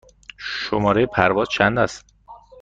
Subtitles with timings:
[0.37, 2.05] شماره پرواز چند است؟